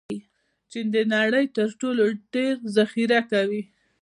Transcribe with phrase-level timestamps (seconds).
[0.71, 2.03] چین د نړۍ تر ټولو
[2.33, 3.61] ډېر ذخیره کوي.